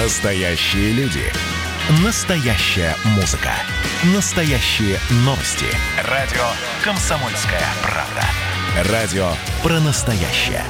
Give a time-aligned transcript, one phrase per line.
[0.00, 1.24] Настоящие люди.
[2.04, 3.50] Настоящая музыка.
[4.14, 5.66] Настоящие новости.
[6.08, 6.44] Радио
[6.84, 8.92] «Комсомольская правда».
[8.92, 9.26] Радио
[9.60, 10.62] про настоящее.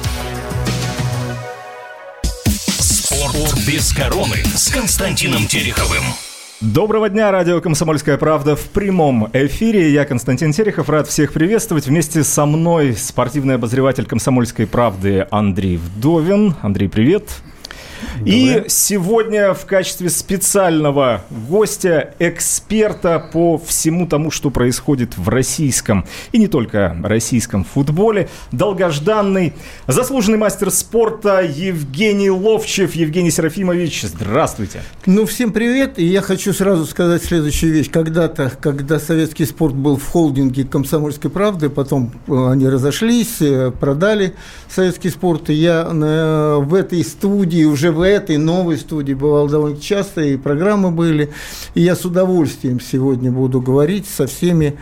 [2.79, 6.03] Спорт без короны с Константином Тереховым.
[6.59, 9.91] Доброго дня, радио «Комсомольская правда» в прямом эфире.
[9.91, 11.85] Я Константин Терехов, рад всех приветствовать.
[11.85, 16.55] Вместе со мной спортивный обозреватель «Комсомольской правды» Андрей Вдовин.
[16.63, 17.29] Андрей, привет.
[18.25, 26.37] И сегодня в качестве специального гостя, эксперта по всему тому, что происходит в российском и
[26.37, 29.53] не только российском футболе, долгожданный,
[29.87, 32.95] заслуженный мастер спорта Евгений Ловчев.
[32.95, 34.81] Евгений Серафимович, здравствуйте.
[35.05, 35.99] Ну, всем привет.
[35.99, 37.89] И я хочу сразу сказать следующую вещь.
[37.89, 44.35] Когда-то, когда советский спорт был в холдинге «Комсомольской правды», потом э, они разошлись, э, продали
[44.69, 49.79] советский спорт, и я э, в этой студии уже в этой новой студии бывал довольно
[49.79, 51.31] часто, и программы были.
[51.75, 54.77] И я с удовольствием сегодня буду говорить со всеми.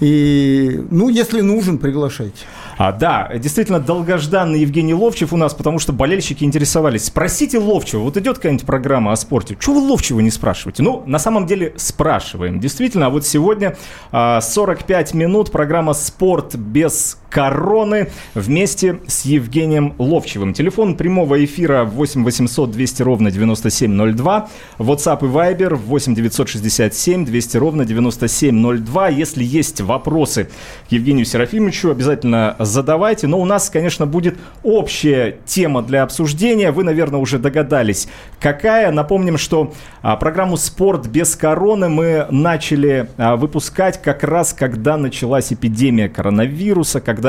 [0.00, 2.46] И, ну, если нужен, приглашайте.
[2.78, 7.04] А, да, действительно, долгожданный Евгений Ловчев у нас, потому что болельщики интересовались.
[7.04, 10.82] Спросите Ловчева, вот идет какая-нибудь программа о спорте, чего вы Ловчева не спрашиваете?
[10.82, 12.58] Ну, на самом деле, спрашиваем.
[12.58, 13.76] Действительно, а вот сегодня
[14.10, 20.52] 45 минут программа «Спорт без короны» вместе с Евгением Ловчевым.
[20.52, 27.84] Телефон прямого эфира 8 800 200 ровно 9702, WhatsApp и Viber 8 967 200 ровно
[27.84, 29.08] 9702.
[29.08, 30.48] Если есть вопросы
[30.88, 33.26] к Евгению Серафимовичу, обязательно задавайте.
[33.26, 36.72] Но у нас, конечно, будет общая тема для обсуждения.
[36.72, 38.08] Вы, наверное, уже догадались,
[38.40, 38.90] какая.
[38.90, 45.52] Напомним, что а, программу «Спорт без короны» мы начали а, выпускать как раз, когда началась
[45.52, 47.19] эпидемия коронавируса, когда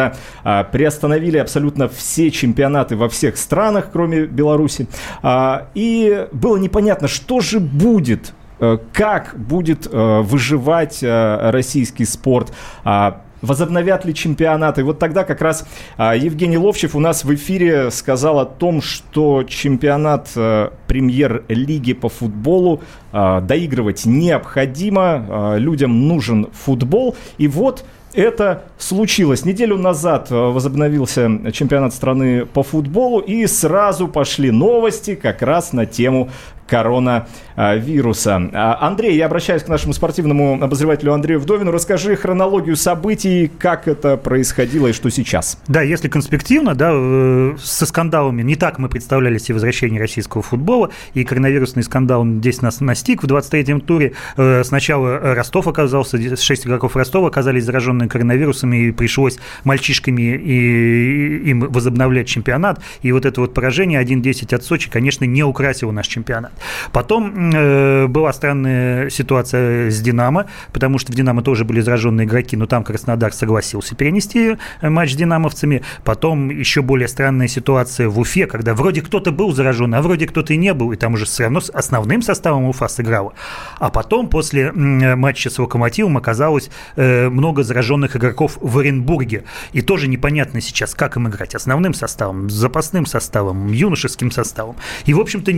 [0.44, 4.88] а, приостановили абсолютно все чемпионаты во всех странах, кроме Беларуси.
[5.22, 12.54] А, и было непонятно, что же будет э, как будет э, выживать э, российский спорт,
[12.84, 14.84] а, возобновят ли чемпионаты.
[14.84, 19.44] Вот тогда как раз а, Евгений Ловчев у нас в эфире сказал о том, что
[19.44, 22.82] чемпионат а, премьер-лиги по футболу
[23.12, 27.16] а, доигрывать необходимо, людям нужен футбол.
[27.38, 29.46] И вот это случилось.
[29.46, 36.30] Неделю назад возобновился чемпионат страны по футболу, и сразу пошли новости как раз на тему
[36.72, 38.50] коронавируса.
[38.54, 41.72] А, Андрей, я обращаюсь к нашему спортивному обозревателю Андрею Вдовину.
[41.72, 45.60] Расскажи хронологию событий, как это происходило и что сейчас.
[45.68, 50.92] Да, если конспективно, да, э, со скандалами не так мы представляли себе возвращение российского футбола,
[51.14, 54.14] и коронавирусный скандал здесь нас настиг в 23-м туре.
[54.38, 61.60] Э, сначала Ростов оказался, 6 игроков Ростова оказались зараженными коронавирусом, и пришлось мальчишками и им
[61.60, 62.80] возобновлять чемпионат.
[63.02, 66.54] И вот это вот поражение 1-10 от Сочи, конечно, не украсило наш чемпионат.
[66.92, 72.58] Потом э, была странная ситуация с «Динамо», потому что в «Динамо» тоже были зараженные игроки,
[72.58, 75.84] но там Краснодар согласился перенести э, матч с «Динамовцами».
[76.04, 80.54] Потом еще более странная ситуация в Уфе, когда вроде кто-то был заражен, а вроде кто-то
[80.54, 83.34] и не был, и там уже все равно с основным составом Уфа сыграла.
[83.80, 89.44] А потом, после матча с «Локомотивом», оказалось э, много зараженных игроков в Оренбурге.
[89.74, 91.56] И тоже непонятно сейчас, как им играть.
[91.56, 94.76] Основным составом, запасным составом, юношеским составом.
[95.06, 95.52] И, в общем-то,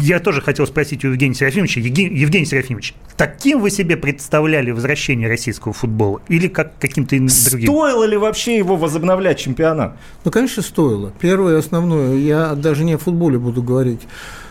[0.00, 1.80] я тоже хотел спросить у Евгения Серафимовича.
[1.80, 6.20] Евгений Серафимович, таким вы себе представляли возвращение российского футбола?
[6.28, 7.66] Или как каким-то другим?
[7.66, 9.96] Стоило ли вообще его возобновлять, чемпионат?
[10.26, 11.14] Ну, конечно, стоило.
[11.18, 14.02] Первое и основное, я даже не о футболе буду говорить.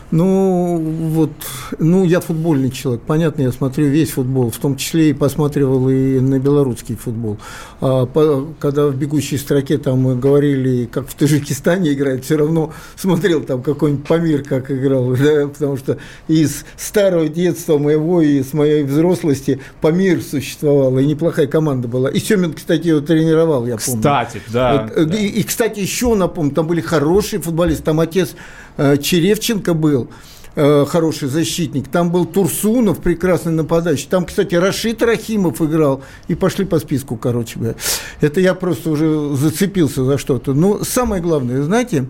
[0.09, 1.31] Ну, вот,
[1.79, 6.19] ну, я футбольный человек, понятно, я смотрю весь футбол, в том числе и посматривал и
[6.21, 7.37] на белорусский футбол.
[7.81, 12.71] А, по, когда в «Бегущей строке» там мы говорили, как в Таджикистане играет, все равно
[12.95, 15.97] смотрел там какой-нибудь Памир, как играл, да, потому что
[16.29, 22.09] из старого детства моего и с моей взрослости Памир существовал, и неплохая команда была.
[22.09, 23.99] И Семин, кстати, его тренировал, я помню.
[23.99, 24.89] Кстати, да.
[24.95, 25.17] Вот, да.
[25.17, 30.09] И, и, кстати, еще напомню, там были хорошие футболисты, там отец Э, Черевченко был
[30.55, 31.87] э, хороший защитник.
[31.87, 34.07] Там был Турсунов, прекрасный нападающий.
[34.09, 36.03] Там, кстати, Рашид Рахимов играл.
[36.27, 37.75] И пошли по списку, короче говоря.
[38.21, 40.53] Это я просто уже зацепился за что-то.
[40.53, 42.05] Но самое главное, знаете,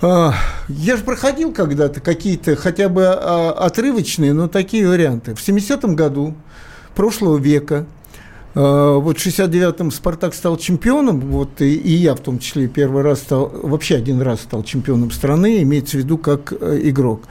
[0.00, 0.30] э,
[0.68, 5.34] я же проходил когда-то какие-то хотя бы отрывочные, но такие варианты.
[5.34, 6.34] В 70-м году
[6.94, 8.01] прошлого века– Э,
[8.54, 13.20] вот в 69-м «Спартак» стал чемпионом, вот, и, и я в том числе первый раз
[13.20, 17.22] стал, вообще один раз стал чемпионом страны, имеется в виду как э, игрок.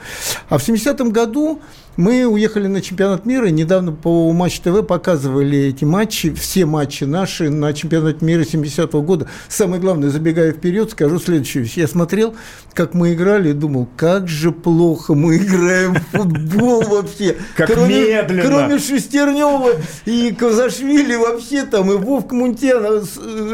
[0.48, 1.60] А в 70-м году
[1.98, 7.50] Мы уехали на чемпионат мира, недавно по Матч ТВ показывали эти матчи, все матчи наши
[7.50, 9.28] на чемпионат мира 70-го года.
[9.48, 11.66] Самое главное, забегая вперед, скажу следующее.
[11.76, 12.34] Я смотрел,
[12.72, 17.36] как мы играли, и думал, как же плохо мы играем в футбол вообще.
[17.56, 18.42] Как кроме, медленно.
[18.42, 19.72] Кроме Шестернева
[20.06, 23.02] и Казашвили вообще там, и Вовка Мунтян,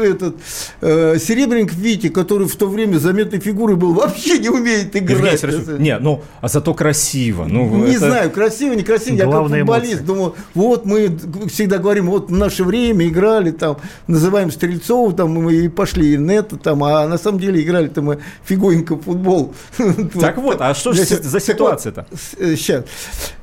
[0.01, 0.35] этот,
[0.79, 5.39] э, Серебренников Витя, который в то время заметной фигурой был, вообще не умеет Евгений играть.
[5.41, 7.43] Сергеевич, Не, ну, а зато красиво.
[7.43, 9.15] Ну, Не это- знаю, красиво, некрасиво.
[9.15, 10.05] Я как футболист эмоция.
[10.05, 11.17] думаю, вот мы
[11.47, 13.77] всегда говорим, вот в наше время играли, там,
[14.07, 18.19] называем Стрельцова, там, мы и пошли, и Нета, там, а на самом деле играли-то мы
[18.43, 19.53] фигонько в футбол.
[20.19, 22.05] Так вот, а что же за ситуация-то?
[22.13, 22.85] Сейчас.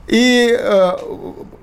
[0.07, 0.91] И э,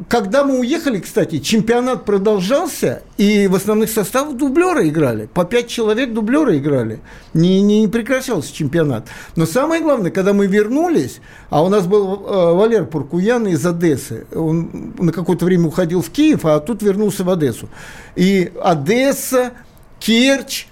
[0.09, 5.27] когда мы уехали, кстати, чемпионат продолжался, и в основных составах дублеры играли.
[5.33, 6.99] По пять человек дублеры играли.
[7.33, 9.07] Не, не, не прекращался чемпионат.
[9.35, 14.27] Но самое главное, когда мы вернулись, а у нас был э, Валер Пуркуян из Одессы.
[14.35, 17.69] Он на какое-то время уходил в Киев, а тут вернулся в Одессу.
[18.15, 19.53] И Одесса,
[19.99, 20.67] Керчь,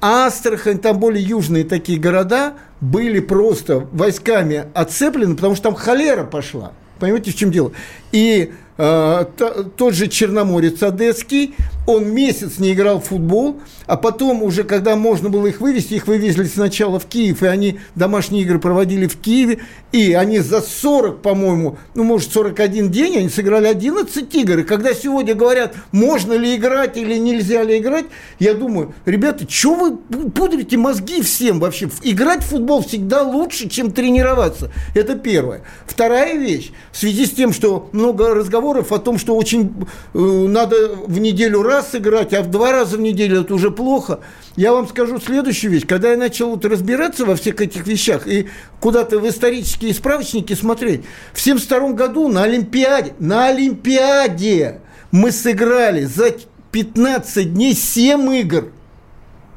[0.00, 6.72] Астрахань, там более южные такие города были просто войсками отцеплены, потому что там холера пошла.
[7.04, 7.70] Понимаете, в чем дело?
[8.14, 11.56] И э, то- тот же Черноморец Одесский,
[11.86, 16.06] он месяц не играл в футбол, а потом уже, когда можно было их вывести, их
[16.06, 19.60] вывезли сначала в Киев, и они домашние игры проводили в Киеве,
[19.92, 24.60] и они за 40, по-моему, ну, может, 41 день, они сыграли 11 игр.
[24.60, 28.06] И когда сегодня говорят, можно ли играть или нельзя ли играть,
[28.38, 29.96] я думаю, ребята, что вы
[30.30, 31.90] пудрите мозги всем вообще?
[32.02, 34.72] Играть в футбол всегда лучше, чем тренироваться.
[34.94, 35.62] Это первое.
[35.86, 39.72] Вторая вещь, в связи с тем, что много разговоров о том, что очень
[40.12, 44.20] э, надо в неделю раз играть, а в два раза в неделю это уже плохо.
[44.56, 45.86] Я вам скажу следующую вещь.
[45.86, 48.48] Когда я начал вот разбираться во всех этих вещах и
[48.80, 51.02] куда-то в исторические справочники смотреть,
[51.32, 54.80] в 72 году на Олимпиаде, на Олимпиаде
[55.10, 56.34] мы сыграли за
[56.72, 58.68] 15 дней 7 игр.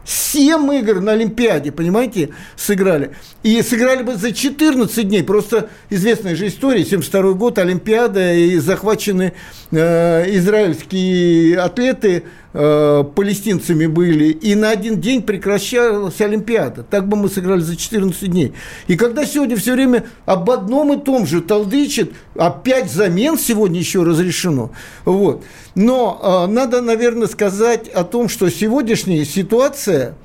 [0.07, 3.11] 7 игр на Олимпиаде, понимаете, сыграли.
[3.43, 5.21] И сыграли бы за 14 дней.
[5.21, 9.33] Просто известная же история, 72 год, Олимпиада, и захвачены
[9.71, 16.83] э, израильские атлеты, э, палестинцами были, и на один день прекращалась Олимпиада.
[16.83, 18.53] Так бы мы сыграли за 14 дней.
[18.87, 24.03] И когда сегодня все время об одном и том же толдычит, опять замен сегодня еще
[24.03, 24.71] разрешено.
[25.05, 25.43] Вот.
[25.75, 30.15] Но э, надо, наверное, сказать о том, что сегодняшняя ситуация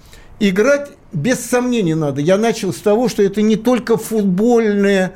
[0.41, 2.21] играть без сомнений надо.
[2.21, 5.15] Я начал с того, что это не только футбольное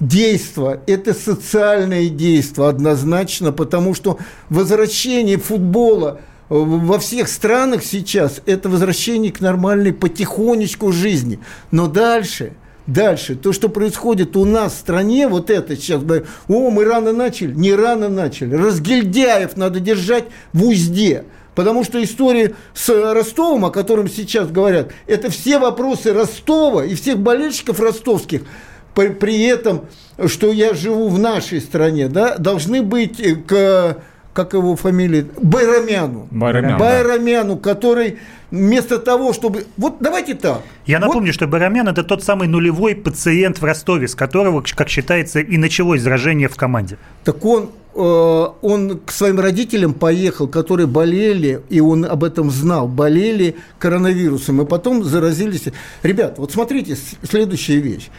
[0.00, 4.18] действо, это социальное действо однозначно, потому что
[4.48, 11.38] возвращение футбола во всех странах сейчас это возвращение к нормальной потихонечку жизни.
[11.70, 12.52] Но дальше–
[12.86, 16.02] Дальше, то, что происходит у нас в стране, вот это сейчас,
[16.48, 18.54] о, мы рано начали, не рано начали.
[18.54, 21.24] Разгильдяев надо держать в узде.
[21.54, 27.20] Потому что история с Ростовом, о котором сейчас говорят, это все вопросы Ростова и всех
[27.20, 28.42] болельщиков ростовских.
[28.94, 29.86] При, при этом,
[30.26, 33.98] что я живу в нашей стране, да, должны быть э, к
[34.34, 36.26] как его фамилия, Байрамяну.
[36.30, 36.78] Байрамян, да.
[36.78, 38.18] Байрамяну, который
[38.50, 39.64] вместо того, чтобы...
[39.76, 40.62] Вот давайте так.
[40.86, 44.88] Я Вот напомню, что Барамян– это тот самый нулевой пациент в Ростове, с которого, как
[44.88, 46.98] считается, и началось заражение в команде.
[47.22, 52.88] Так он, э, он к своим родителям поехал, которые болели, и он об этом знал,
[52.88, 55.68] болели коронавирусом, и потом заразились.
[56.02, 58.10] Ребят, вот смотрите, следующая вещь.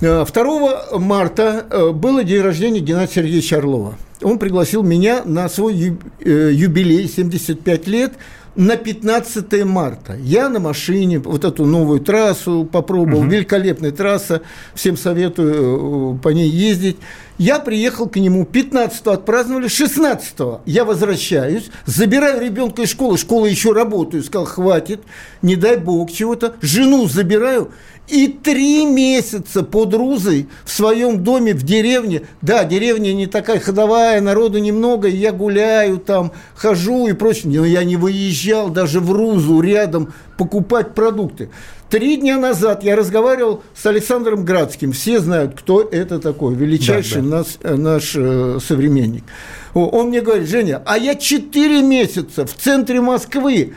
[0.00, 3.94] Э, 2 марта э, было день рождения Геннадия Сергеевича Орлова.
[4.22, 8.12] Он пригласил меня на свой э, юбилей, 75 лет,
[8.56, 10.16] на 15 марта.
[10.16, 14.42] Я на машине вот эту новую трассу попробовал, великолепная трасса,
[14.74, 16.96] всем советую э, по ней ездить.
[17.36, 23.72] Я приехал к нему, 15 отпраздновали, 16 я возвращаюсь, забираю ребенка из школы, школа еще
[23.72, 25.00] работает, сказал, хватит,
[25.42, 27.72] не дай бог чего-то, жену забираю,
[28.06, 34.20] и три месяца под Рузой в своем доме в деревне, да, деревня не такая ходовая,
[34.20, 39.60] народу немного, я гуляю там, хожу и прочее, но я не выезжал даже в Рузу
[39.60, 41.50] рядом покупать продукты.
[41.90, 44.92] Три дня назад я разговаривал с Александром Градским.
[44.92, 49.24] Все знают, кто это такой, величайший Да, Наш, э, наш э, современник.
[49.74, 53.74] Он мне говорит, Женя, а я четыре месяца в центре Москвы,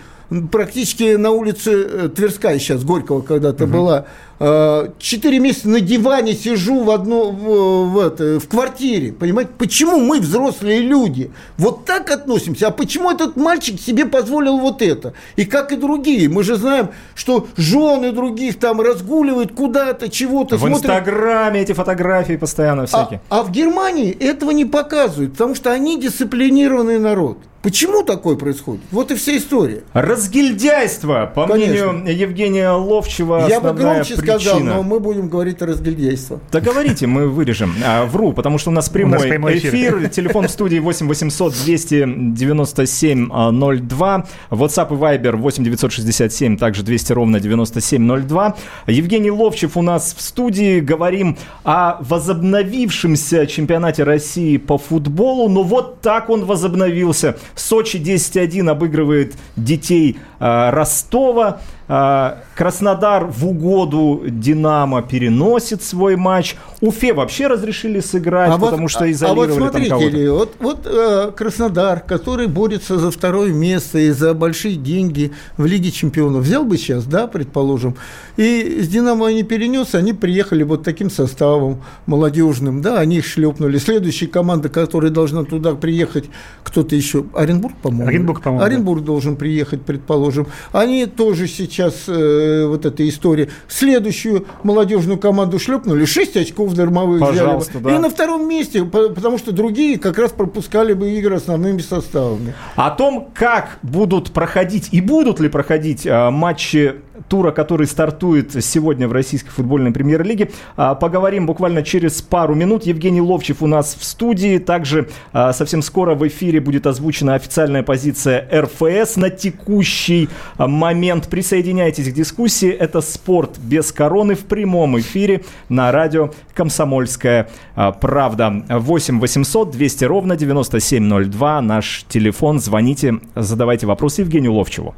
[0.51, 4.05] практически на улице э, Тверская сейчас, Горького когда-то была,
[4.36, 9.11] э, четыре месяца на диване сижу в, одно, в, в, это, в квартире.
[9.11, 12.67] Понимаете, почему мы, взрослые люди, вот так относимся?
[12.67, 15.13] А почему этот мальчик себе позволил вот это?
[15.37, 16.29] И как и другие.
[16.29, 20.57] Мы же знаем, что жены других там разгуливают куда-то, чего-то.
[20.57, 20.77] В смотрят.
[20.77, 23.21] Инстаграме эти фотографии постоянно всякие.
[23.29, 27.39] А, а в Германии этого не показывают, потому что они дисциплинированный народ.
[27.63, 28.81] Почему такое происходит?
[28.91, 29.83] Вот и вся история.
[29.91, 31.91] Разгильдяйство, по Конечно.
[31.91, 34.59] мнению Евгения Ловчева, Я бы громче причина.
[34.59, 36.39] сказал, но мы будем говорить о разгильдяйстве.
[36.51, 37.73] Да говорите, мы вырежем.
[37.83, 39.73] А, вру, потому что у нас прямой, у нас прямой эфир.
[39.73, 40.09] эфир.
[40.09, 44.25] Телефон в студии 8 800 297 02.
[44.51, 48.55] WhatsApp и Viber 8 967, также 200 ровно 9702.
[48.87, 50.79] Евгений Ловчев у нас в студии.
[50.79, 55.49] Говорим о возобновившемся чемпионате России по футболу.
[55.49, 61.59] Но вот так он возобновился Сочи 10-1 обыгрывает детей э, Ростова.
[61.89, 66.55] А, Краснодар в угоду Динамо переносит свой матч.
[66.81, 70.33] Уфе вообще разрешили сыграть, а потому вот, что изолировали а вот смотрите, там кого-то.
[70.33, 75.91] Вот, вот э, Краснодар, который борется за второе место и за большие деньги в Лиге
[75.91, 77.95] Чемпионов, взял бы сейчас, да, предположим,
[78.35, 83.77] и с Динамо они перенес, они приехали вот таким составом молодежным, да, они их шлепнули.
[83.77, 86.25] Следующая команда, которая должна туда приехать,
[86.63, 88.09] кто-то еще, Оренбург, по-моему.
[88.09, 88.65] Оренбург, по-моему.
[88.65, 89.05] Оренбург да.
[89.05, 90.47] должен приехать, предположим.
[90.73, 93.49] Они тоже сейчас сейчас э, вот эта история.
[93.67, 97.83] Следующую молодежную команду шлепнули, 6 очков дармовых Пожалуйста, взяли.
[97.83, 97.95] Да.
[97.95, 102.53] И на втором месте, потому что другие как раз пропускали бы игры основными составами.
[102.75, 106.95] О том, как будут проходить и будут ли проходить э, матчи
[107.27, 110.51] тура, который стартует сегодня в российской футбольной премьер-лиге.
[110.75, 112.85] А, поговорим буквально через пару минут.
[112.85, 114.57] Евгений Ловчев у нас в студии.
[114.57, 121.27] Также а, совсем скоро в эфире будет озвучена официальная позиция РФС на текущий а, момент.
[121.27, 122.69] Присоединяйтесь к дискуссии.
[122.69, 128.63] Это «Спорт без короны» в прямом эфире на радио «Комсомольская правда».
[128.69, 131.61] 8 800 200 ровно 9702.
[131.61, 132.59] Наш телефон.
[132.59, 134.95] Звоните, задавайте вопросы Евгению Ловчеву.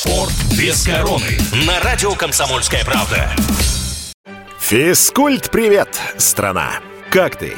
[0.00, 1.38] Спорт без короны.
[1.66, 3.30] На радио «Комсомольская правда».
[4.58, 6.80] Физкульт-привет, страна!
[7.10, 7.52] Как ты?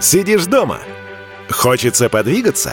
[0.00, 0.80] Сидишь дома?
[1.48, 2.72] Хочется подвигаться?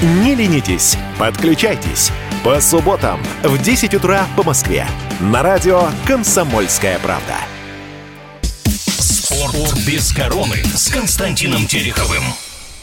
[0.00, 2.12] Не ленитесь, подключайтесь.
[2.44, 4.86] По субботам в 10 утра по Москве.
[5.18, 7.34] На радио «Комсомольская правда».
[8.72, 12.22] Спорт без короны с Константином Тереховым.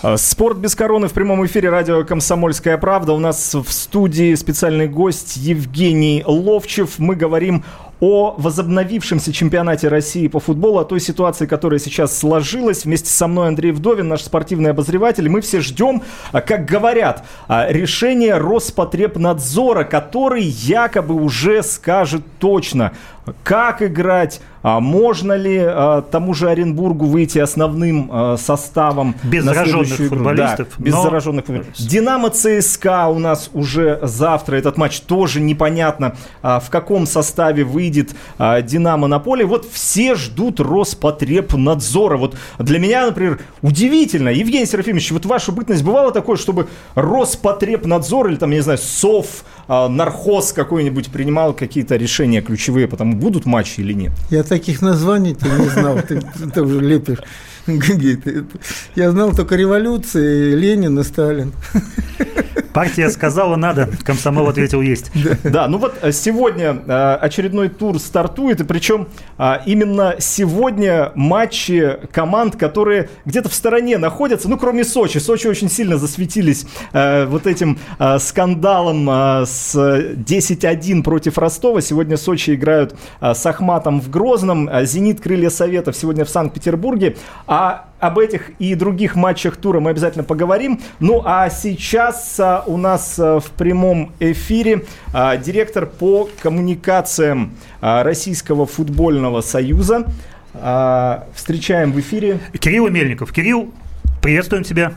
[0.01, 3.13] А, спорт без короны в прямом эфире радио «Комсомольская правда».
[3.13, 6.99] У нас в студии специальный гость Евгений Ловчев.
[6.99, 7.63] Мы говорим
[8.05, 12.85] о возобновившемся чемпионате России по футболу, о той ситуации, которая сейчас сложилась.
[12.85, 15.27] Вместе со мной Андрей Вдовин, наш спортивный обозреватель.
[15.27, 22.91] Мы все ждем, а, как говорят, а, решения Роспотребнадзора, который якобы уже скажет точно,
[23.43, 29.93] как играть, а можно ли а, тому же Оренбургу выйти основным а, составом без зараженных
[29.93, 30.67] футболистов?
[30.77, 31.03] Да, без но...
[31.03, 31.87] зараженных футболистов.
[31.87, 38.15] Динамо ЦСКА у нас уже завтра этот матч тоже непонятно, а, в каком составе выйдет
[38.37, 39.45] а, Динамо на поле.
[39.45, 42.17] Вот все ждут Роспотребнадзора.
[42.17, 44.29] Вот для меня, например, удивительно.
[44.29, 49.43] Евгений Серафимович, вот ваша бытность бывало такое, чтобы Роспотребнадзор или там, я не знаю, СОВ,
[49.67, 54.11] Нархоз какой-нибудь принимал какие-то решения ключевые, потому будут матчи или нет?
[54.29, 56.21] Я таких названий ты не знал, ты,
[56.53, 57.19] ты уже лепишь.
[58.95, 61.51] Я знал только революции, Ленин и Сталин.
[62.75, 65.09] Партия сказала надо, комсомол ответил есть.
[65.45, 71.97] Да, ну вот э, сегодня э, очередной тур стартует, и причем э, именно сегодня матчи
[72.11, 75.19] команд, которые где-то в стороне находятся, ну кроме Сочи.
[75.19, 77.79] Сочи очень сильно засветились вот этим
[78.19, 79.07] скандалом
[79.45, 81.79] с 10-1 против Ростова.
[81.79, 87.15] Сегодня Сочи играют с Ахматом в Грозном, Зенит Крылья Советов сегодня в Санкт-Петербурге,
[87.47, 90.79] а об этих и других матчах тура мы обязательно поговорим.
[90.99, 98.65] Ну а сейчас а, у нас а, в прямом эфире а, директор по коммуникациям Российского
[98.65, 100.05] футбольного союза.
[101.33, 102.39] Встречаем в эфире.
[102.59, 103.33] Кирилл Мельников.
[103.33, 103.73] Кирилл,
[104.21, 104.95] приветствуем тебя.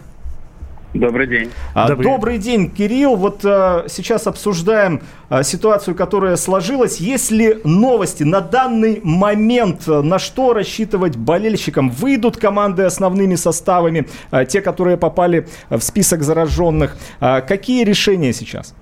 [0.95, 1.51] Добрый день.
[1.75, 3.17] А, Добрый, Добрый день, Кирилл.
[3.17, 6.99] Вот а, сейчас обсуждаем а, ситуацию, которая сложилась.
[6.99, 11.91] Есть ли новости на данный момент, на что рассчитывать болельщикам?
[11.91, 16.97] Выйдут команды основными составами, а, те, которые попали в список зараженных.
[17.21, 18.75] А, какие решения сейчас?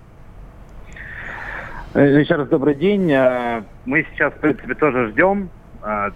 [1.95, 3.07] Еще раз добрый день.
[3.87, 5.51] Мы сейчас, в принципе, тоже ждем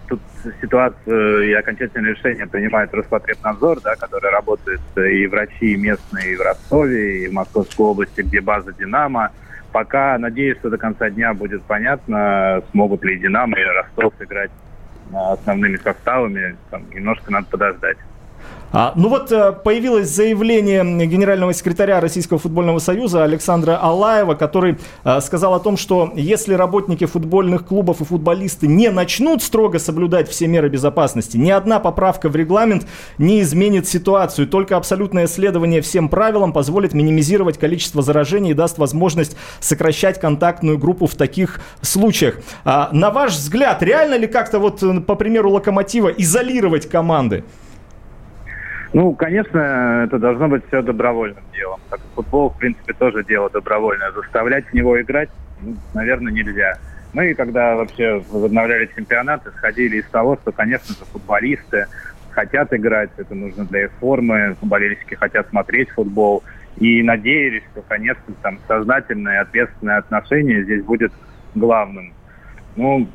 [0.07, 0.19] тут
[0.61, 7.23] ситуацию и окончательное решение принимает Роспотребнадзор, да, который работает и врачи местные, и в Ростове,
[7.23, 9.31] и в Московской области, где база «Динамо».
[9.71, 14.51] Пока, надеюсь, что до конца дня будет понятно, смогут ли «Динамо» и Ростов играть
[15.13, 16.55] основными составами.
[16.69, 17.97] Там немножко надо подождать.
[18.73, 25.19] А, ну вот э, появилось заявление генерального секретаря Российского футбольного союза Александра Алаева, который а,
[25.19, 30.47] сказал о том, что если работники футбольных клубов и футболисты не начнут строго соблюдать все
[30.47, 32.87] меры безопасности, ни одна поправка в регламент
[33.17, 34.47] не изменит ситуацию.
[34.47, 41.07] Только абсолютное следование всем правилам позволит минимизировать количество заражений и даст возможность сокращать контактную группу
[41.07, 42.39] в таких случаях.
[42.63, 47.43] А, на ваш взгляд, реально ли как-то вот по примеру Локомотива изолировать команды?
[48.93, 51.79] Ну, конечно, это должно быть все добровольным делом.
[51.89, 54.11] Так футбол, в принципе, тоже дело добровольное.
[54.11, 55.29] Заставлять в него играть,
[55.61, 56.77] ну, наверное, нельзя.
[57.13, 61.87] Мы, когда вообще возобновляли чемпионат, исходили из того, что, конечно же, футболисты
[62.31, 66.43] хотят играть, это нужно для их формы, болельщики хотят смотреть футбол.
[66.77, 71.11] И надеялись, что, конечно, там сознательное и ответственное отношение здесь будет
[71.53, 72.13] главным.
[72.75, 73.07] Ну,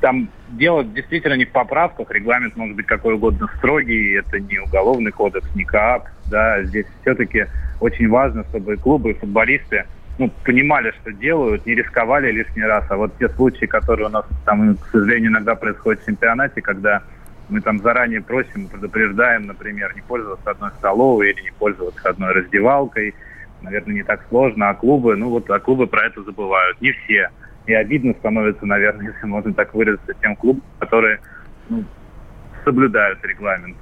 [0.00, 5.12] там дело действительно не в поправках, регламент может быть какой угодно строгий, это не уголовный
[5.12, 7.46] кодекс, не КАП, да, здесь все-таки
[7.80, 9.84] очень важно, чтобы клубы и футболисты
[10.18, 12.84] ну, понимали, что делают, не рисковали лишний раз.
[12.88, 17.02] А вот те случаи, которые у нас там, к сожалению, иногда происходят в чемпионате, когда
[17.48, 23.14] мы там заранее просим, предупреждаем, например, не пользоваться одной столовой или не пользоваться одной раздевалкой,
[23.60, 26.80] наверное, не так сложно, а клубы, ну вот, а клубы про это забывают.
[26.80, 27.30] Не все
[27.66, 31.20] и обидно становится, наверное, если можно так выразиться, тем клубам, которые
[31.68, 31.84] ну,
[32.64, 33.76] соблюдают регламент.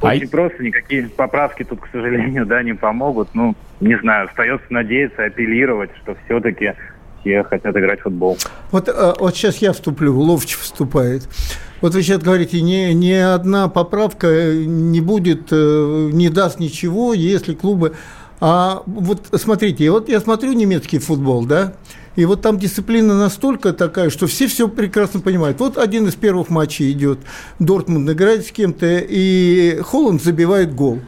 [0.00, 0.30] А Очень а...
[0.30, 3.28] просто, никакие поправки тут, к сожалению, да, не помогут.
[3.34, 6.74] Ну, не знаю, остается надеяться, апеллировать, что все-таки
[7.20, 8.38] все хотят играть в футбол.
[8.70, 11.28] Вот, э, вот сейчас я вступлю, Ловчев вступает.
[11.80, 17.54] Вот вы сейчас говорите, ни, ни одна поправка не будет, э, не даст ничего, если
[17.54, 17.94] клубы...
[18.38, 21.72] А вот смотрите, вот я смотрю немецкий футбол, да,
[22.16, 25.60] и вот там дисциплина настолько такая, что все все прекрасно понимают.
[25.60, 27.18] Вот один из первых матчей идет,
[27.58, 31.00] Дортмунд играет с кем-то, и Холланд забивает гол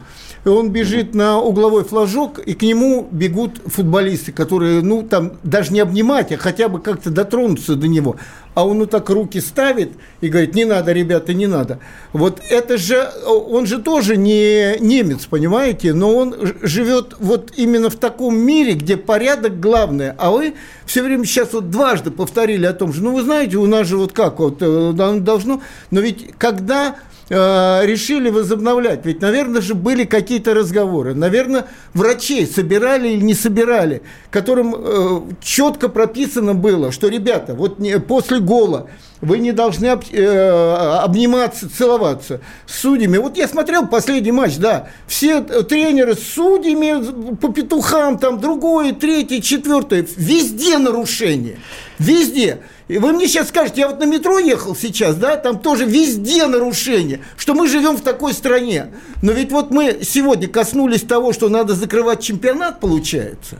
[0.45, 5.73] и он бежит на угловой флажок, и к нему бегут футболисты, которые, ну, там, даже
[5.73, 8.15] не обнимать, а хотя бы как-то дотронуться до него.
[8.55, 11.79] А он вот так руки ставит и говорит, не надо, ребята, не надо.
[12.13, 17.95] Вот это же, он же тоже не немец, понимаете, но он живет вот именно в
[17.95, 20.15] таком мире, где порядок главное.
[20.17, 23.65] А вы все время сейчас вот дважды повторили о том же, ну, вы знаете, у
[23.65, 26.95] нас же вот как вот э, должно, но ведь когда
[27.29, 29.05] Э, решили возобновлять?
[29.05, 31.13] Ведь, наверное же, были какие-то разговоры.
[31.13, 37.99] Наверное, врачей собирали или не собирали, которым э, четко прописано было, что, ребята, вот не,
[38.39, 38.89] после гола
[39.21, 43.17] вы не должны об, э, обниматься, целоваться с судьями.
[43.17, 49.41] Вот я смотрел последний матч, да, все тренеры с судьями по петухам, там другое, третье,
[49.41, 51.57] четвертое, везде нарушение,
[51.97, 52.59] везде.
[52.87, 56.47] И вы мне сейчас скажете, я вот на метро ехал сейчас, да, там тоже везде
[56.47, 58.93] нарушение, что мы живем в такой стране.
[59.21, 63.57] Но ведь вот мы сегодня коснулись того, что надо закрывать чемпионат, получается.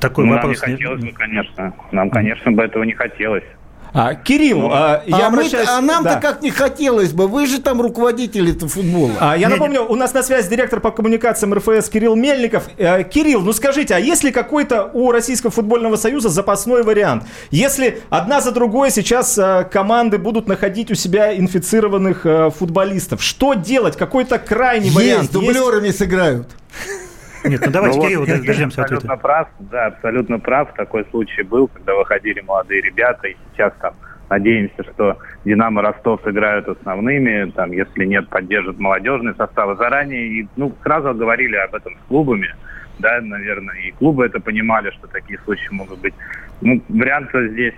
[0.00, 0.60] Такой ну, вопрос.
[0.60, 1.74] Нам не хотелось бы, конечно.
[1.92, 3.44] Нам, конечно, бы этого не хотелось.
[3.98, 5.68] А, Кирилл, ну, а, я а, обращаюсь...
[5.70, 6.20] а нам-то да.
[6.20, 9.12] как не хотелось бы, вы же там руководитель этого футбола.
[9.18, 12.68] А, я напомню, у нас на связи директор по коммуникациям РФС Кирилл Мельников.
[12.78, 17.24] А, Кирилл, ну скажите, а есть ли какой-то у Российского футбольного союза запасной вариант?
[17.50, 23.54] Если одна за другой сейчас а, команды будут находить у себя инфицированных а, футболистов, что
[23.54, 23.96] делать?
[23.96, 25.32] Какой-то крайний есть, вариант?
[25.32, 25.98] дублерами есть?
[25.98, 26.48] сыграют.
[27.48, 29.22] Нет, ну давайте, ну, Кирилл, вот, дождемся абсолютно ответа.
[29.22, 30.74] прав, да, абсолютно прав.
[30.74, 33.94] Такой случай был, когда выходили молодые ребята, и сейчас там
[34.28, 40.26] надеемся, что Динамо Ростов играют основными, там, если нет, поддержат молодежные составы заранее.
[40.26, 42.54] И, ну, сразу говорили об этом с клубами,
[42.98, 46.14] да, наверное, и клубы это понимали, что такие случаи могут быть.
[46.60, 47.74] Ну, варианта здесь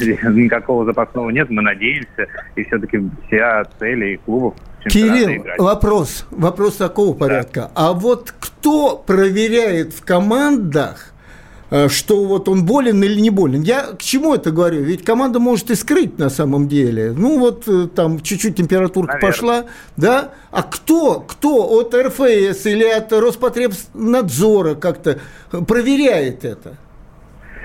[0.00, 7.14] никакого запасного нет, мы надеемся, и все-таки вся цели и клубов Кирилл, вопрос, вопрос такого
[7.14, 7.60] порядка.
[7.62, 7.70] Да.
[7.74, 11.12] А вот кто проверяет в командах
[11.70, 13.62] э, что вот он болен или не болен.
[13.62, 14.82] Я к чему это говорю?
[14.82, 17.12] Ведь команда может и скрыть на самом деле.
[17.12, 19.32] Ну вот э, там чуть-чуть температурка Наверное.
[19.32, 19.64] пошла,
[19.96, 20.30] да?
[20.50, 25.18] А кто, кто от РФС или от Роспотребнадзора как-то
[25.66, 26.76] проверяет это?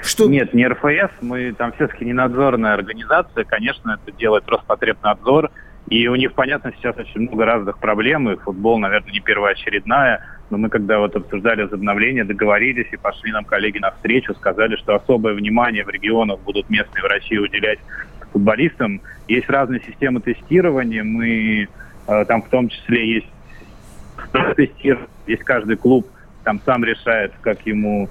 [0.06, 0.28] Что...
[0.28, 5.50] Нет, не РФС, мы там все-таки не надзорная организация, конечно, это делает Роспотребнадзор,
[5.88, 10.58] и у них, понятно, сейчас очень много разных проблем, и футбол, наверное, не первоочередная, но
[10.58, 15.84] мы, когда вот обсуждали возобновление, договорились и пошли нам коллеги навстречу, сказали, что особое внимание
[15.84, 17.80] в регионах будут местные врачи уделять
[18.32, 19.02] футболистам.
[19.28, 21.68] Есть разные системы тестирования, мы
[22.08, 23.28] э, там в том числе есть
[24.56, 26.08] тестирование, есть каждый клуб
[26.46, 28.08] там сам решает, как ему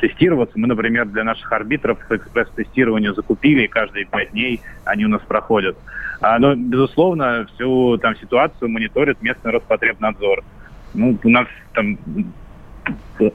[0.00, 0.58] тестироваться.
[0.58, 5.76] Мы, например, для наших арбитров экспресс-тестирование закупили, и каждые пять дней они у нас проходят.
[6.20, 10.42] А, но, безусловно, всю там ситуацию мониторит местный Роспотребнадзор.
[10.94, 11.98] Ну, у нас там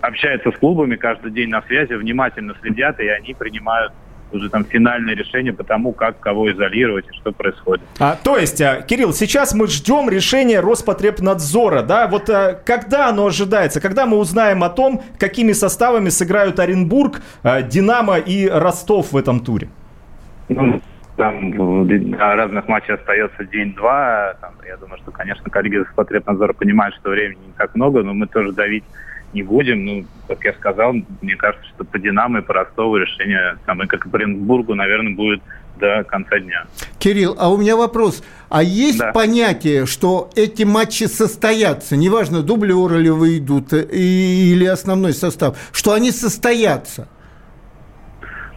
[0.01, 3.93] общаются с клубами каждый день на связи, внимательно следят, и они принимают
[4.33, 7.83] уже там финальное решение по тому, как кого изолировать и что происходит.
[7.99, 12.07] А, то есть, а, Кирилл, сейчас мы ждем решения Роспотребнадзора, да?
[12.07, 13.81] Вот а, когда оно ожидается?
[13.81, 19.39] Когда мы узнаем о том, какими составами сыграют Оренбург, а, Динамо и Ростов в этом
[19.39, 19.69] туре?
[20.49, 20.81] Ну,
[21.15, 24.35] там до разных матчей остается день-два.
[24.67, 28.27] Я думаю, что, конечно, коллеги из Роспотребнадзора понимают, что времени не так много, но мы
[28.27, 28.83] тоже давить
[29.33, 29.85] не будем.
[29.85, 33.87] Ну, как я сказал, мне кажется, что по «Динамо» и по Ростову решение, там, и
[33.87, 35.41] как и по Оренбургу, наверное, будет
[35.79, 36.65] до конца дня.
[36.99, 38.23] Кирилл, а у меня вопрос.
[38.49, 39.11] А есть да.
[39.11, 47.07] понятие, что эти матчи состоятся, неважно, дублеры ли выйдут или основной состав, что они состоятся?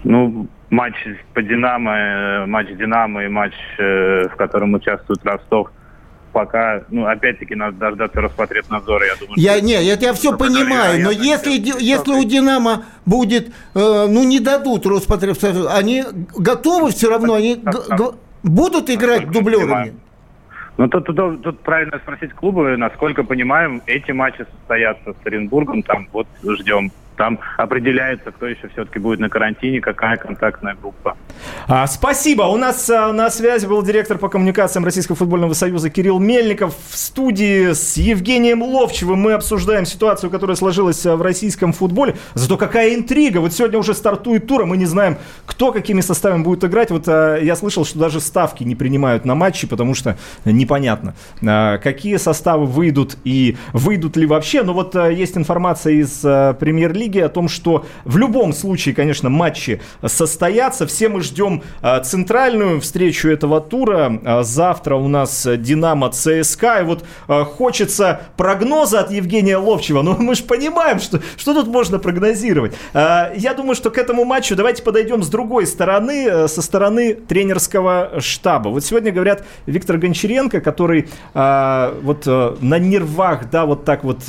[0.04, 0.94] Ну, матч
[1.34, 5.70] по «Динамо», э, матч «Динамо» и матч, э, в котором участвует Ростов,
[6.36, 9.34] пока, ну, опять-таки, надо дождаться Роспотребнадзора, я думаю.
[9.36, 14.38] Я, не, я, я все понимаю, но если, если у «Динамо» будет, э, ну, не
[14.38, 16.04] дадут Роспотребнадзор, они
[16.36, 17.64] готовы все равно, они
[18.42, 19.94] будут играть дублерами?
[20.76, 26.06] Ну, тут, тут, тут правильно спросить клубы, насколько понимаем, эти матчи состоятся с Оренбургом, там
[26.12, 31.16] вот ждем там определяется, кто еще все-таки будет на карантине, какая контактная группа.
[31.66, 32.42] А, спасибо.
[32.42, 36.74] У нас а, на связи был директор по коммуникациям Российского футбольного союза Кирилл Мельников.
[36.90, 42.16] В студии с Евгением Ловчевым мы обсуждаем ситуацию, которая сложилась а, в российском футболе.
[42.34, 43.38] Зато какая интрига.
[43.38, 46.90] Вот сегодня уже стартует тур, а мы не знаем, кто какими составами будет играть.
[46.90, 51.14] Вот а, я слышал, что даже ставки не принимают на матчи, потому что непонятно,
[51.46, 54.62] а, какие составы выйдут и выйдут ли вообще.
[54.62, 58.94] Но вот а, есть информация из а, премьер-лиги лиги о том, что в любом случае,
[58.94, 60.86] конечно, матчи состоятся.
[60.86, 64.20] Все мы ждем а, центральную встречу этого тура.
[64.24, 66.80] А, завтра у нас Динамо ЦСКА.
[66.80, 70.02] И вот а, хочется прогноза от Евгения Ловчева.
[70.02, 72.74] Но мы же понимаем, что, что тут можно прогнозировать.
[72.94, 78.68] Я думаю, что к этому матчу давайте подойдем с другой стороны, со стороны тренерского штаба.
[78.68, 84.22] Вот сегодня говорят Виктор Гончаренко, который вот на нервах, да, вот так вот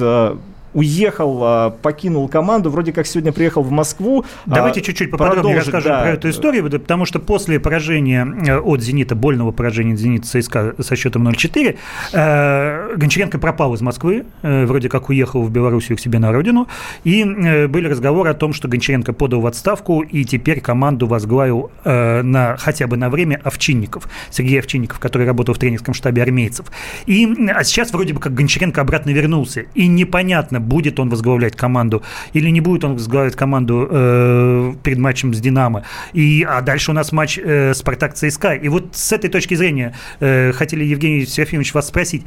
[0.77, 4.25] уехал, а, покинул команду, вроде как сегодня приехал в Москву.
[4.45, 6.01] А, Давайте чуть-чуть поподробнее расскажем да.
[6.01, 10.95] про эту историю, потому что после поражения э, от «Зенита», больного поражения «Зенита» ЦСКА со
[10.95, 11.77] счетом 0-4,
[12.13, 16.67] э, Гончаренко пропал из Москвы, э, вроде как уехал в Белоруссию к себе на родину,
[17.03, 22.55] и были разговоры о том, что Гончаренко подал в отставку, и теперь команду возглавил на,
[22.57, 26.67] хотя бы на время Овчинников, Сергей Овчинников, который работал в тренерском штабе армейцев.
[27.07, 32.03] И, а сейчас вроде бы как Гончаренко обратно вернулся, и непонятно, будет он возглавлять команду
[32.33, 35.83] или не будет он возглавлять команду э, перед матчем с «Динамо».
[36.13, 38.53] И, а дальше у нас матч э, «Спартак-ЦСКА».
[38.53, 42.23] И вот с этой точки зрения э, хотели, Евгений Серафимович, вас спросить,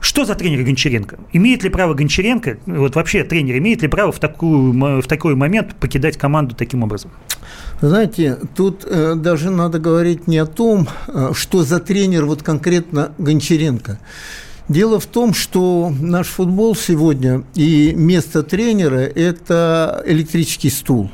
[0.00, 1.18] что за тренер Гончаренко?
[1.32, 5.74] Имеет ли право Гончаренко, вот вообще тренер, имеет ли право в, такую, в такой момент
[5.74, 7.10] покидать команду таким образом?
[7.82, 13.12] Знаете, тут э, даже надо говорить не о том, э, что за тренер вот конкретно
[13.18, 13.98] Гончаренко.
[14.70, 21.10] Дело в том, что наш футбол сегодня и место тренера– это электрический стул.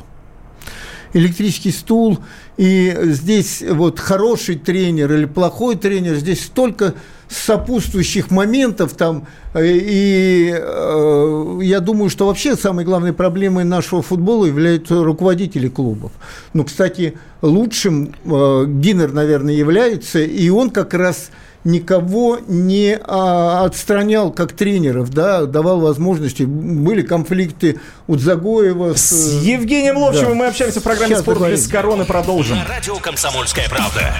[1.15, 2.19] Электрический стул,
[2.59, 6.93] и здесь вот хороший тренер или плохой тренер, здесь столько
[7.31, 9.27] сопутствующих моментов там,
[9.59, 16.13] и э, я думаю, что вообще самой главной проблемой нашего футбола являются руководители клубов.
[16.53, 21.31] Ну, кстати, лучшим э, Гиннер, наверное, является, и он как раз–
[21.67, 26.45] никого не а, отстранял как тренеров, да, давал возможности.
[26.45, 28.95] Были конфликты у Загоева.
[28.95, 30.35] С, с Евгением Ловчевым да.
[30.35, 32.05] мы общаемся в программе Сейчас «Спорт без короны».
[32.05, 32.57] Продолжим.
[32.57, 34.15] На радио «Комсомольская правда».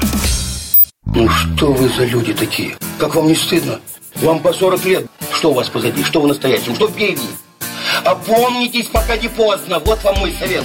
[1.07, 2.77] Ну что вы за люди такие?
[2.99, 3.81] Как вам не стыдно?
[4.17, 5.07] Вам по 40 лет.
[5.33, 6.03] Что у вас позади?
[6.03, 6.75] Что вы настоящем?
[6.75, 7.29] Что впереди?
[8.05, 9.79] Опомнитесь, пока не поздно.
[9.79, 10.65] Вот вам мой совет.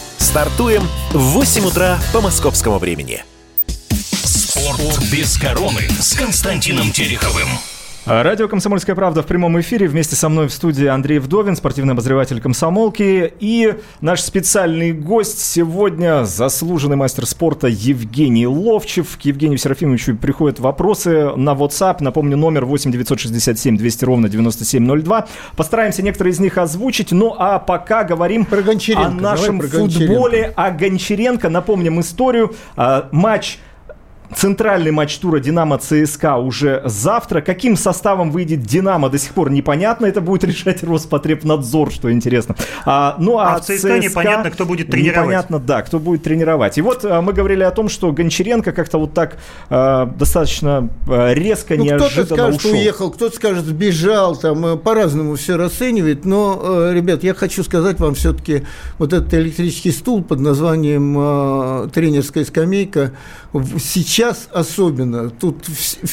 [0.21, 3.23] Стартуем в 8 утра по московскому времени.
[4.23, 7.47] Спорт без короны с Константином Тереховым.
[8.03, 9.87] А, Радио «Комсомольская правда» в прямом эфире.
[9.87, 13.31] Вместе со мной в студии Андрей Вдовин, спортивный обозреватель «Комсомолки».
[13.39, 19.19] И наш специальный гость сегодня– заслуженный мастер спорта Евгений Ловчев.
[19.21, 21.97] К Евгению Серафимовичу приходят вопросы на WhatsApp.
[21.99, 25.27] Напомню, номер 8 967 200 ровно 9702.
[25.55, 27.11] Постараемся некоторые из них озвучить.
[27.11, 29.05] Ну а пока говорим Про Гончаренко.
[29.09, 30.13] о нашем про Гончаренко.
[30.13, 31.49] футболе, о Гончаренко.
[31.49, 32.55] Напомним историю.
[32.75, 33.59] А, Матч
[34.35, 37.41] Центральный матч тура «Динамо» ЦСКА уже завтра.
[37.41, 40.05] Каким составом выйдет «Динамо» до сих пор непонятно.
[40.05, 42.55] Это будет решать Роспотребнадзор, что интересно.
[42.85, 45.17] А, ну, а, А в ЦСКА непонятно, кто будет тренировать.
[45.27, 46.77] Непонятно, да, кто будет тренировать.
[46.77, 49.37] И вот а, мы говорили о том, что Гончаренко как-то вот так
[49.69, 52.59] а, достаточно а, резко, Ну, кто-то неожиданно скажет, ушел.
[52.59, 56.25] что уехал, кто-то скажет, сбежал, там э, по-разному все расценивает.
[56.25, 58.63] Но, э, ребят, я хочу сказать вам все-таки,
[58.97, 63.11] вот этот электрический стул под названием э, тренерская скамейка,
[63.79, 65.65] сейчас особенно, тут,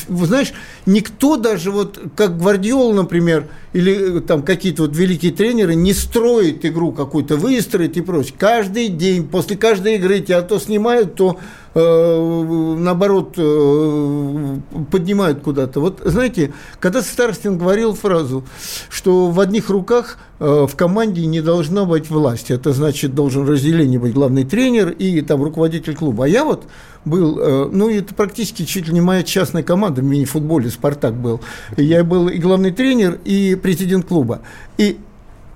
[0.08, 0.52] знаешь,
[0.86, 6.64] никто даже вот, как Гвардиола, например, или э, там какие-то вот великие тренеры, не строит
[6.64, 8.34] игру какую-то, выстроит и прочее.
[8.36, 11.38] Каждый день, после каждой игры тебя то снимают, то
[11.78, 14.56] наоборот э,
[14.90, 15.80] поднимают куда-то.
[15.80, 18.44] Вот знаете, когда Старостин говорил фразу,
[18.88, 23.98] что в одних руках э, в команде не должна быть власть, это значит должен разделение
[23.98, 26.24] быть главный тренер и там руководитель клуба.
[26.24, 26.64] А я вот
[27.04, 31.40] был, э, ну это практически чуть ли не моя частная команда в мини-футболе Спартак был.
[31.76, 34.40] Я был и главный тренер, и президент клуба.
[34.78, 34.98] И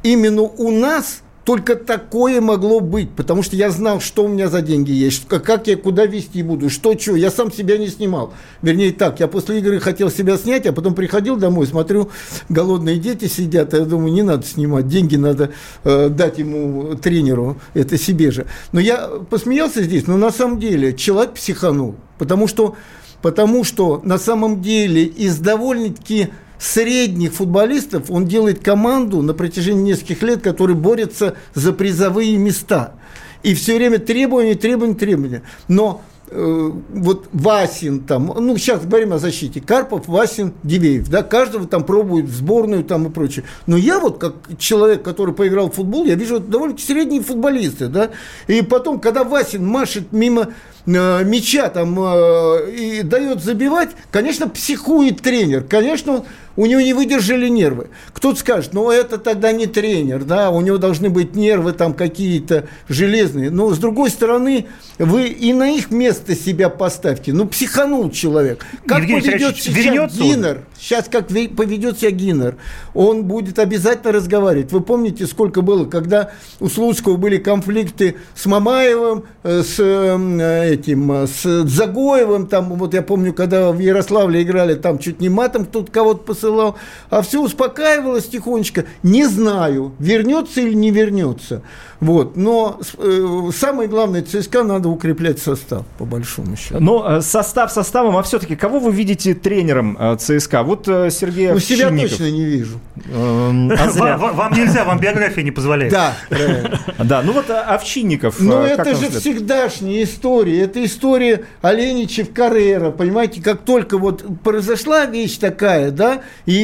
[0.03, 4.63] именно у нас только такое могло быть, потому что я знал, что у меня за
[4.63, 7.17] деньги есть, как, я куда вести буду, что, что.
[7.17, 8.33] Я сам себя не снимал.
[8.63, 12.11] Вернее, так, я после игры хотел себя снять, а потом приходил домой, смотрю,
[12.49, 15.51] голодные дети сидят, а я думаю, не надо снимать, деньги надо
[15.85, 18.47] э, дать ему, тренеру, это себе же.
[18.71, 22.77] Но я посмеялся здесь, но на самом деле человек психанул, потому что,
[23.21, 26.29] потому что на самом деле из довольно-таки
[26.63, 32.95] средних футболистов он делает команду на протяжении нескольких лет, которые борются за призовые места.
[33.43, 35.43] И все время требования, требования, требования.
[35.67, 41.67] Но э, вот Васин там, ну сейчас говорим о защите, Карпов, Васин, Дивеев, да, каждого
[41.67, 43.45] там пробует в сборную там и прочее.
[43.67, 47.89] Но я вот как человек, который поиграл в футбол, я вижу это довольно средние футболисты,
[47.89, 48.11] да,
[48.47, 50.51] и потом, когда Васин машет мимо
[50.87, 56.25] э, мяча там э, и дает забивать, конечно, психует тренер, конечно,
[56.57, 57.89] у него не выдержали нервы.
[58.13, 62.69] Кто-то скажет, ну это тогда не тренер, да, у него должны быть нервы там какие-то
[62.89, 63.51] железные.
[63.51, 64.67] Но с другой стороны,
[64.99, 67.33] вы и на их место себя поставьте.
[67.33, 68.67] Ну психанул человек.
[68.87, 70.15] Как Евгений поведет сейчас?
[70.15, 70.65] Гиннер?
[70.83, 72.57] Сейчас как ве- поведет себя Гиннер,
[72.93, 74.73] он будет обязательно разговаривать.
[74.73, 81.13] Вы помните, сколько было, когда у Слуцкого были конфликты с Мамаевым, э, с э, этим,
[81.13, 85.67] э, с Загоевым, там, вот я помню, когда в Ярославле играли, там чуть не матом
[85.67, 86.75] кто-то кого-то посылал,
[87.11, 88.85] а все успокаивалось тихонечко.
[89.05, 91.63] Не знаю, вернется или не вернется.
[92.01, 92.37] Вот.
[92.37, 96.81] Но э, самое главное, ЦСКА надо укреплять состав, по большому счету.
[96.81, 100.72] Но э, состав составом, а все-таки кого вы видите тренером ЦСКА?
[100.73, 102.81] Вот э, Сергей Ну, себя точно не вижу.
[103.13, 104.17] Эм, а зря.
[104.17, 105.93] Вам, нельзя, вам биография не позволяет.
[105.93, 106.81] Да, правильно.
[106.99, 108.41] Да, ну вот э, Овчинников.
[108.41, 110.63] Но э, это же всегдашняя история.
[110.63, 112.91] Это история Оленичев Каррера.
[112.91, 116.55] Понимаете, как только вот произошла вещь такая, да, и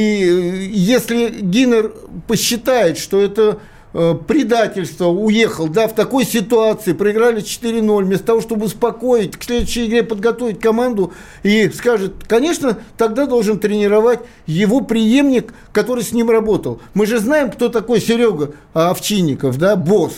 [0.73, 1.93] если Гиннер
[2.27, 3.59] посчитает, что это
[3.93, 10.03] предательство, уехал, да, в такой ситуации, проиграли 4-0, вместо того, чтобы успокоить, к следующей игре
[10.03, 16.81] подготовить команду и скажет, конечно, тогда должен тренировать его преемник, который с ним работал.
[16.95, 20.13] Мы же знаем, кто такой Серега Овчинников, да, босс.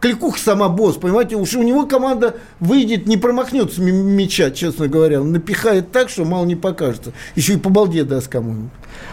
[0.00, 5.20] Кликуха сама босс, понимаете, уж у него команда выйдет, не промахнется мяча, честно говоря.
[5.20, 7.12] Напихает так, что мало не покажется.
[7.34, 8.70] Еще и по балде даст кому-нибудь.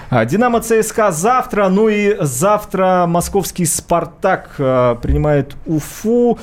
[0.09, 6.37] А, Динамо ЦСКА завтра, ну и завтра московский Спартак э, принимает Уфу.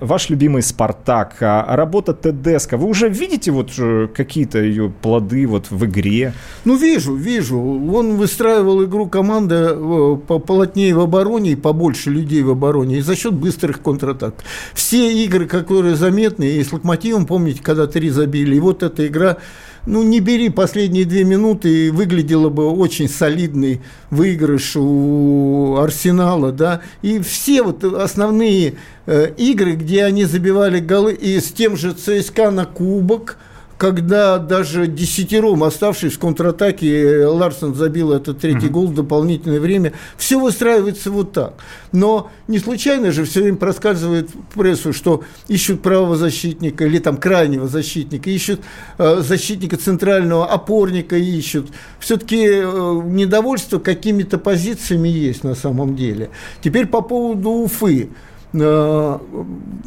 [0.00, 5.70] Ваш любимый «Спартак», а работа Тедеско, вы уже видите вот э, какие-то ее плоды вот
[5.70, 6.34] в игре?
[6.66, 7.58] Ну, вижу, вижу.
[7.58, 13.16] Он выстраивал игру команды э, плотнее в обороне и побольше людей в обороне, и за
[13.16, 14.34] счет быстрых контратак.
[14.74, 19.38] Все игры, которые заметны, и с «Локомотивом», помните, когда три забили, и вот эта игра
[19.86, 26.82] ну, не бери последние две минуты, и выглядело бы очень солидный выигрыш у Арсенала, да,
[27.02, 28.74] и все вот основные
[29.06, 33.38] э, игры, где они забивали голы, и с тем же ЦСКА на кубок–
[33.78, 39.92] когда даже десятером, оставшись в контратаке, Ларсон забил этот третий гол в дополнительное время.
[40.16, 41.54] Все выстраивается вот так.
[41.92, 47.18] Но не случайно же все время проскальзывает в прессу, что ищут правого защитника или там
[47.18, 48.60] крайнего защитника, ищут
[48.98, 51.68] э, защитника центрального, опорника ищут.
[52.00, 56.30] Все-таки э, недовольство какими-то позициями есть на самом деле.
[56.62, 58.08] Теперь по поводу Уфы.
[58.54, 59.18] Э,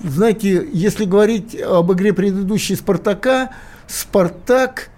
[0.03, 3.49] знаете, если говорить об игре предыдущей «Спартака»,
[3.89, 4.91] Спартак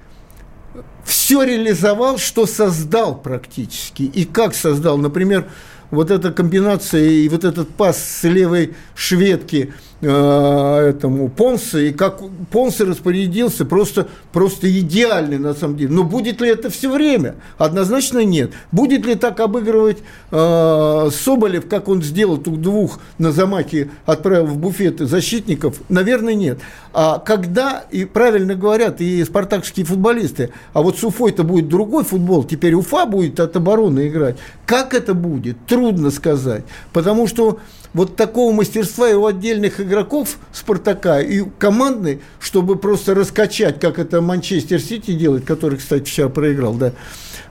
[1.03, 4.03] все реализовал, что создал практически.
[4.03, 4.97] И как создал.
[4.97, 5.49] Например,
[5.89, 12.85] вот эта комбинация и вот этот пас с левой шведки– этому Понсе, и как Понсе
[12.85, 15.93] распорядился, просто, просто идеальный на самом деле.
[15.93, 17.35] Но будет ли это все время?
[17.57, 18.51] Однозначно нет.
[18.71, 19.99] Будет ли так обыгрывать
[20.31, 25.77] э, Соболев, как он сделал тут двух на замахе, отправил в буфеты защитников?
[25.89, 26.59] Наверное, нет.
[26.93, 32.43] А когда, и правильно говорят и спартакские футболисты, а вот с Уфой-то будет другой футбол,
[32.43, 34.37] теперь Уфа будет от обороны играть.
[34.65, 35.57] Как это будет?
[35.67, 36.63] Трудно сказать.
[36.91, 37.59] Потому что
[37.93, 44.21] вот такого мастерства и у отдельных игроков Спартака, и командный, чтобы просто раскачать, как это
[44.21, 46.93] Манчестер Сити делает, который, кстати, вчера проиграл, да,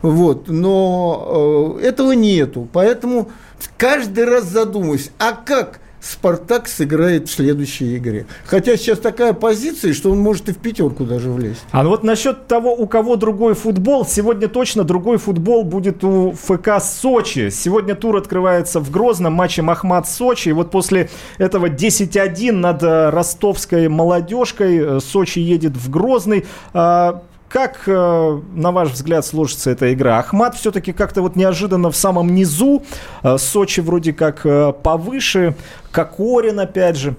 [0.03, 3.31] вот, но э, этого нету, поэтому
[3.76, 8.26] каждый раз задумываюсь, а как Спартак сыграет в следующей игре.
[8.44, 11.60] Хотя сейчас такая позиция, что он может и в пятерку даже влезть.
[11.72, 16.80] А вот насчет того, у кого другой футбол, сегодня точно другой футбол будет у ФК
[16.80, 17.50] Сочи.
[17.50, 20.48] Сегодня тур открывается в Грозном матче Махмат-Сочи.
[20.48, 26.46] И вот после этого 10-1 над э, ростовской молодежкой э, Сочи едет в Грозный.
[26.72, 30.20] А, как, э, на ваш взгляд, сложится эта игра?
[30.20, 32.84] Ахмат все-таки как-то вот неожиданно в самом низу,
[33.22, 35.56] э, Сочи вроде как э, повыше,
[35.90, 37.16] Кокорин опять же.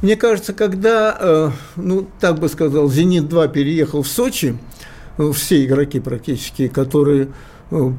[0.00, 4.56] Мне кажется, когда, ну, так бы сказал, «Зенит-2» переехал в Сочи,
[5.34, 7.30] все игроки практически, которые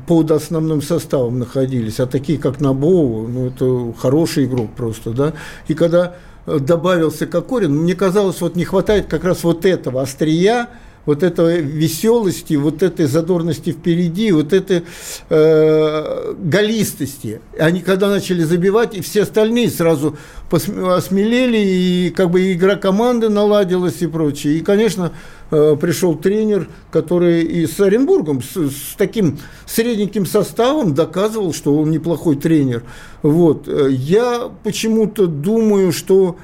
[0.07, 5.33] под основным составом находились, а такие, как Набоу, ну, это хороший игрок просто, да,
[5.67, 10.69] и когда добавился Кокорин, мне казалось, вот не хватает как раз вот этого острия,
[11.09, 14.83] вот этой веселости, вот этой задорности впереди, вот этой
[15.29, 17.41] э, голистости.
[17.57, 20.15] Они когда начали забивать, и все остальные сразу
[20.51, 24.57] осмелели, и как бы игра команды наладилась и прочее.
[24.57, 25.11] И, конечно,
[25.49, 31.89] э, пришел тренер, который и с Оренбургом, с, с таким средненьким составом доказывал, что он
[31.89, 32.83] неплохой тренер.
[33.23, 33.67] Вот.
[33.67, 36.35] Я почему-то думаю, что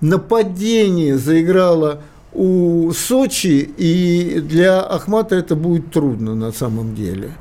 [0.00, 2.00] нападение заиграло
[2.36, 7.32] у Сочи, и для Ахмата это будет трудно на самом деле.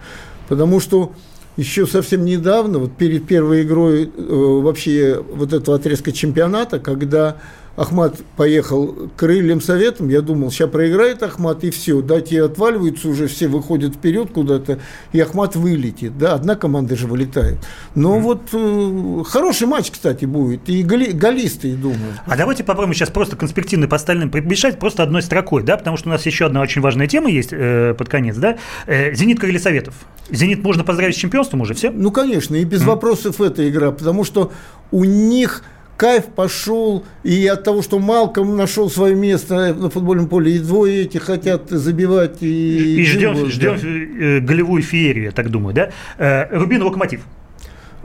[0.48, 1.12] Потому что
[1.58, 7.38] еще совсем недавно, вот перед первой игрой э, вообще вот этого отрезка чемпионата, когда
[7.78, 13.10] Ахмат поехал к крыльям советом, я думал, сейчас проиграет Ахмат и все, да, те отваливаются
[13.10, 14.80] уже, все выходят вперед куда-то,
[15.12, 17.58] и Ахмат вылетит, да, одна команда же вылетает.
[17.94, 18.22] Но mm.
[18.22, 22.14] вот э, хороший матч, кстати, будет, и голи, голисты, думаю.
[22.26, 26.10] А давайте попробуем сейчас просто конспективно по остальным примешать просто одной строкой, да, потому что
[26.10, 28.58] у нас еще одна очень важная тема есть э, под конец, да,
[28.88, 29.96] э, «Зенит Крылья Советов».
[30.30, 31.92] «Зенит» можно поздравить с чемпионством уже, все?
[31.92, 32.88] Ну, конечно, и без mm.
[32.88, 34.52] вопросов эта игра, потому что
[34.92, 35.64] у них
[35.98, 41.04] кайф пошел, и от того, что Малком нашел свое место на футбольном поле, и двое
[41.04, 42.42] эти хотят забивать.
[42.42, 43.50] И, и ждем, да.
[43.50, 45.90] ждем голевую феерию, я так думаю, да?
[46.18, 47.22] Э, Рубин Локомотив.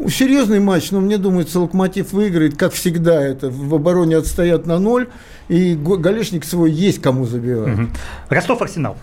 [0.08, 3.22] Серьезный матч, но мне думается, Локомотив выиграет, как всегда.
[3.22, 5.08] Это в обороне отстоят на ноль,
[5.48, 7.78] и Галешник свой есть кому забивать.
[7.78, 7.88] Угу.
[8.30, 8.96] Ростов-Арсенал.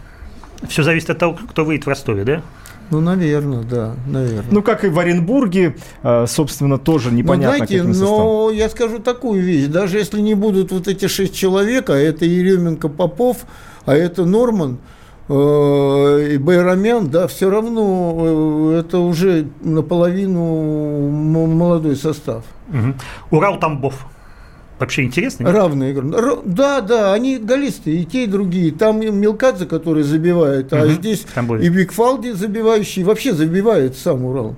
[0.67, 2.41] Все зависит от того, кто выйдет в Ростове, да?
[2.89, 4.45] Ну, наверное, да, наверное.
[4.49, 8.99] Ну, как и в Оренбурге, э, собственно, тоже ну, непонятно, но, знаете, но я скажу
[8.99, 9.67] такую вещь.
[9.67, 13.45] Даже если не будут вот эти шесть человек, а это Еременко, Попов,
[13.85, 14.77] а это Норман,
[15.27, 22.43] э, и Байрамян, да, все равно э, это уже наполовину молодой состав.
[22.69, 23.37] Угу.
[23.37, 24.05] Урал Тамбов
[24.79, 25.51] вообще интересно?
[25.51, 26.37] Равная игра.
[26.45, 28.71] Да, да, они голисты, и те, и другие.
[28.71, 30.91] Там Мелкадзе, который забивает, а угу.
[30.91, 31.25] здесь
[31.61, 34.55] и Бигфалди забивающий, вообще забивает сам Урал.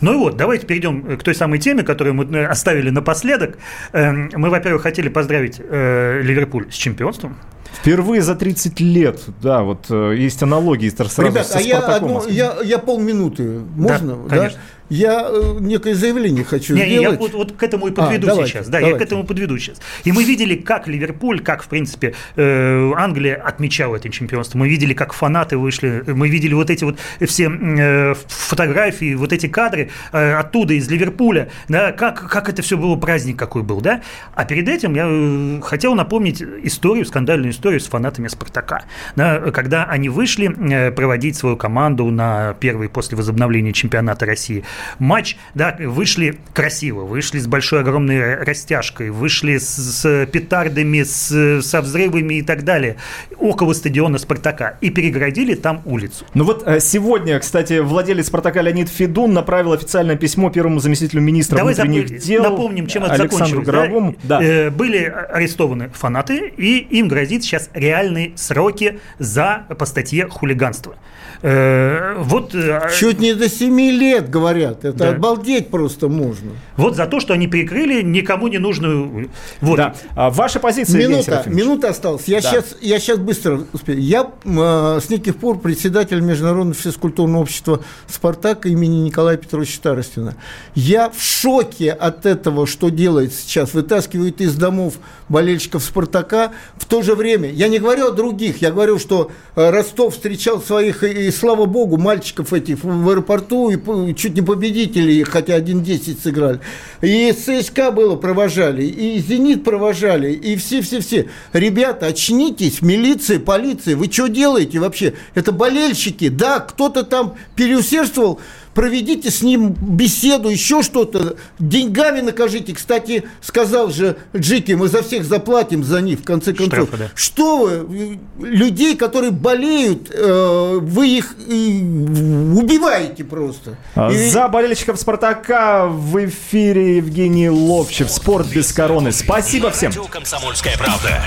[0.00, 3.58] Ну и вот, давайте перейдем к той самой теме, которую мы э, оставили напоследок.
[3.92, 7.36] Эм, мы, во-первых, хотели поздравить э, Ливерпуль с чемпионством.
[7.72, 12.26] Впервые за 30 лет, да, вот э, есть аналогии сразу Ребят, со а я, одну,
[12.26, 14.16] я, я полминуты, можно?
[14.16, 14.58] Да, конечно.
[14.88, 17.20] Я э, некое заявление хочу Не, не, я сделать.
[17.20, 18.68] вот, вот к этому и А, подведу давайте, сейчас.
[18.68, 19.04] Да, я давайте.
[19.04, 19.80] к этому подведу сейчас.
[20.04, 24.58] И мы видели, как Ливерпуль, как, в принципе, э, Англия отмечала это чемпионство.
[24.58, 26.02] Мы видели, как фанаты вышли.
[26.06, 31.50] Мы видели вот эти вот все э, фотографии, вот эти кадры э, оттуда, из Ливерпуля.
[31.68, 34.02] Да, как, как это все было, праздник какой был, да?
[34.34, 38.84] А перед этим я хотел напомнить историю, скандальную историю с фанатами Спартака.
[39.16, 44.64] Да, когда они вышли проводить свою команду на первый после возобновления чемпионата России
[44.98, 51.80] матч, да, вышли красиво, вышли с большой огромной растяжкой, вышли с, с петардами, с, со
[51.80, 52.96] взрывами и так далее
[53.36, 56.24] около стадиона Спартака и перегородили там улицу.
[56.34, 61.56] Ну вот э, сегодня, кстати, владелец Спартака Леонид Федун направил официальное письмо первому заместителю министра
[61.56, 63.66] Давай внутренних запо- дел напомним, чем это Александру закончилось.
[63.66, 63.72] да?
[63.72, 64.16] Горовому.
[64.22, 64.42] Да.
[64.42, 70.96] Э, были арестованы фанаты, и им грозит сейчас реальные сроки за по статье хулиганство.
[71.42, 74.67] Э, вот, э, Чуть не до 7 лет, говорят.
[74.70, 75.10] Это Да.
[75.10, 76.52] обалдеть просто можно.
[76.76, 79.30] вот за то, что они перекрыли никому не нужную...
[79.60, 79.76] Вот.
[79.76, 79.94] Да.
[80.14, 82.24] А ваша позиция, Минута, минута осталась.
[82.26, 82.50] Я, Да.
[82.50, 84.00] сейчас, я сейчас быстро успею.
[84.00, 90.34] Я э, с неких пор председатель Международного физкультурного общества «Спартак» имени Николая Петровича Старостина.
[90.74, 93.74] Я в шоке от этого, что делает сейчас.
[93.74, 94.94] Вытаскивают из домов
[95.28, 96.52] болельщиков «Спартака».
[96.76, 100.60] В то же время, я не говорю о других, я говорю, что э, Ростов встречал
[100.60, 106.20] своих, и, и слава богу, мальчиков этих в, аэропорту, и чуть не победителей, хотя 1-10
[106.20, 106.60] сыграли.
[107.00, 111.28] И ЦСКА было провожали, и «Зенит» провожали, и все-все-все.
[111.52, 115.14] Ребята, очнитесь, милиция, полиция, вы что делаете вообще?
[115.34, 118.40] Это болельщики, да, кто-то там переусердствовал,
[118.78, 122.72] проведите с ним беседу, еще что-то, деньгами накажите.
[122.72, 126.86] Кстати, сказал же Джики, мы за всех заплатим за них, в конце концов.
[126.86, 127.10] Штрафы, да.
[127.16, 133.76] Что вы, людей, которые болеют, э, вы их убиваете просто.
[133.96, 138.08] А, И- За болельщиков Спартака в эфире Евгений Ловчев.
[138.08, 139.10] Спорт без короны.
[139.10, 139.88] Спасибо всем.
[139.90, 141.26] Радио «Комсомольская правда».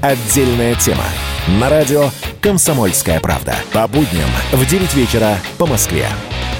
[0.00, 1.02] Отдельная тема.
[1.60, 3.56] На радио «Комсомольская правда».
[3.72, 6.06] По будням в 9 вечера по Москве.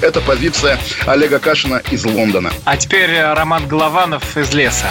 [0.01, 0.77] Это позиция
[1.07, 2.51] Олега Кашина из Лондона.
[2.65, 4.87] А теперь э, Роман Голованов из леса.